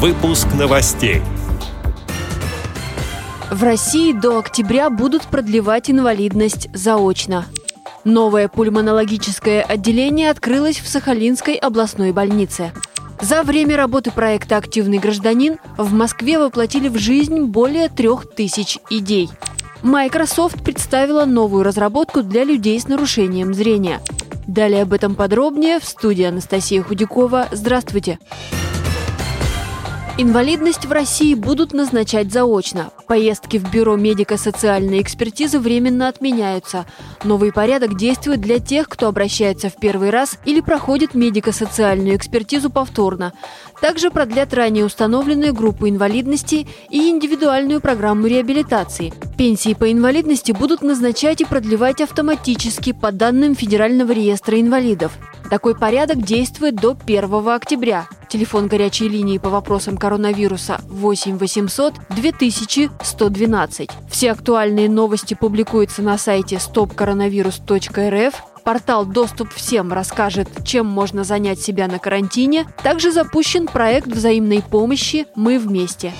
[0.00, 1.22] Выпуск новостей.
[3.50, 7.46] В России до октября будут продлевать инвалидность заочно.
[8.04, 12.70] Новое пульмонологическое отделение открылось в Сахалинской областной больнице.
[13.20, 19.28] За время работы проекта «Активный гражданин» в Москве воплотили в жизнь более трех тысяч идей.
[19.82, 24.00] Microsoft представила новую разработку для людей с нарушением зрения.
[24.46, 27.48] Далее об этом подробнее в студии Анастасия Худякова.
[27.50, 28.20] Здравствуйте!
[30.20, 32.90] Инвалидность в России будут назначать заочно.
[33.06, 36.86] Поездки в Бюро медико-социальной экспертизы временно отменяются.
[37.22, 43.32] Новый порядок действует для тех, кто обращается в первый раз или проходит медико-социальную экспертизу повторно.
[43.80, 49.12] Также продлят ранее установленную группу инвалидности и индивидуальную программу реабилитации.
[49.36, 55.12] Пенсии по инвалидности будут назначать и продлевать автоматически по данным Федерального реестра инвалидов.
[55.48, 58.08] Такой порядок действует до 1 октября.
[58.28, 63.90] Телефон горячей линии по вопросам коронавируса 8 800 2112.
[64.10, 68.34] Все актуальные новости публикуются на сайте stopcoronavirus.rf.
[68.64, 72.66] Портал «Доступ всем» расскажет, чем можно занять себя на карантине.
[72.82, 76.12] Также запущен проект взаимной помощи «Мы вместе».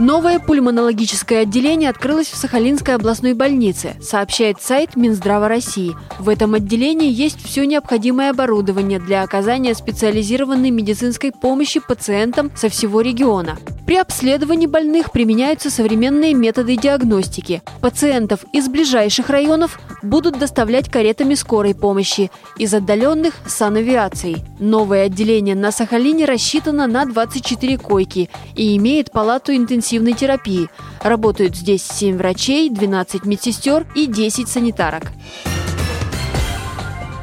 [0.00, 5.94] Новое пульмонологическое отделение открылось в Сахалинской областной больнице, сообщает сайт Минздрава России.
[6.18, 13.02] В этом отделении есть все необходимое оборудование для оказания специализированной медицинской помощи пациентам со всего
[13.02, 13.56] региона.
[13.86, 17.62] При обследовании больных применяются современные методы диагностики.
[17.82, 24.42] Пациентов из ближайших районов будут доставлять каретами скорой помощи, из отдаленных– санавиацией.
[24.58, 30.70] Новое отделение на Сахалине рассчитано на 24 койки и имеет палату интенсивной терапии.
[31.02, 35.04] Работают здесь 7 врачей, 12 медсестер и 10 санитарок.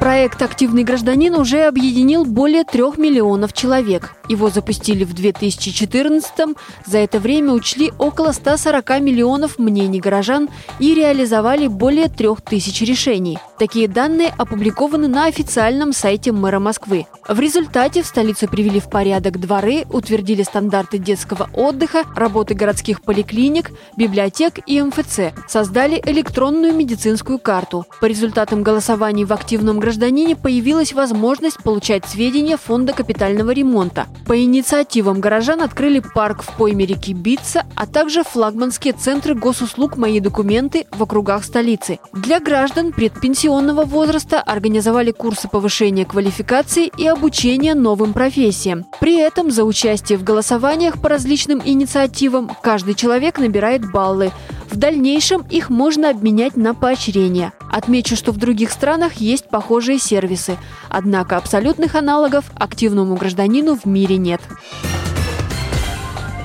[0.02, 4.16] Проект «Активный гражданин» уже объединил более трех миллионов человек.
[4.28, 6.56] Его запустили в 2014-м.
[6.86, 10.48] За это время учли около 140 миллионов мнений горожан
[10.78, 13.38] и реализовали более трех тысяч решений.
[13.58, 17.06] Такие данные опубликованы на официальном сайте мэра Москвы.
[17.28, 23.70] В результате в столицу привели в порядок дворы, утвердили стандарты детского отдыха, работы городских поликлиник,
[23.96, 27.86] библиотек и МФЦ, создали электронную медицинскую карту.
[28.00, 34.06] По результатам голосований в активном гражданине появилась возможность получать сведения Фонда капитального ремонта.
[34.26, 40.20] По инициативам горожан открыли парк в пойме реки Битца, а также флагманские центры госуслуг «Мои
[40.20, 41.98] документы» в округах столицы.
[42.12, 48.84] Для граждан предпенсионного возраста организовали курсы повышения квалификации и обучения новым профессиям.
[49.00, 54.30] При этом за участие в голосованиях по различным инициативам каждый человек набирает баллы.
[54.70, 57.52] В дальнейшем их можно обменять на поощрение.
[57.72, 60.58] Отмечу, что в других странах есть похожие сервисы,
[60.90, 64.42] однако абсолютных аналогов активному гражданину в мире нет.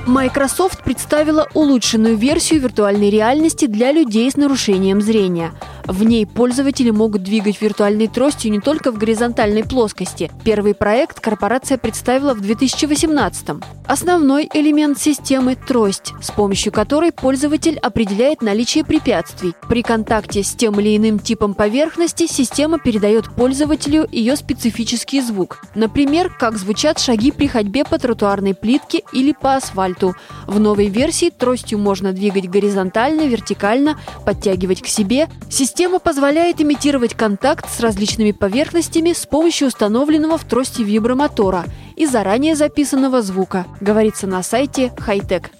[0.06, 5.52] Microsoft представила улучшенную версию виртуальной реальности для людей с нарушением зрения–
[5.88, 10.30] в ней пользователи могут двигать виртуальной тростью не только в горизонтальной плоскости.
[10.44, 13.64] Первый проект корпорация представила в 2018 -м.
[13.86, 19.54] Основной элемент системы– трость, с помощью которой пользователь определяет наличие препятствий.
[19.66, 25.62] При контакте с тем или иным типом поверхности система передает пользователю ее специфический звук.
[25.74, 30.14] Например, как звучат шаги при ходьбе по тротуарной плитке или по асфальту.
[30.46, 35.28] В новой версии тростью можно двигать горизонтально, вертикально, подтягивать к себе.
[35.48, 42.04] Система Система позволяет имитировать контакт с различными поверхностями с помощью установленного в трости вибромотора и
[42.04, 45.52] заранее записанного звука, говорится на сайте Хайтек.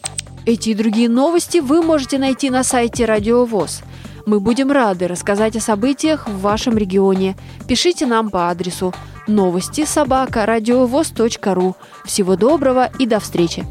[0.45, 3.83] Эти и другие новости вы можете найти на сайте Радио ВОЗ.
[4.27, 7.37] Мы будем рады рассказать о событиях в вашем регионе.
[7.69, 8.93] Пишите нам по адресу
[9.29, 10.47] новости собака
[11.55, 11.77] ру.
[12.05, 13.65] Всего доброго и до встречи!